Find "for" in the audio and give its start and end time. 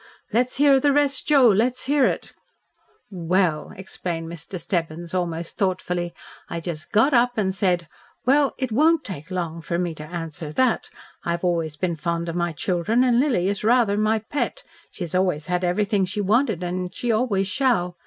9.61-9.77